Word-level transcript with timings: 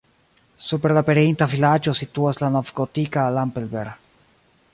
Super 0.67 0.93
la 0.97 1.03
pereinta 1.09 1.47
vilaĝo 1.51 1.95
situas 2.01 2.43
la 2.45 2.51
novgotika 2.57 3.27
Lampelberg. 3.37 4.15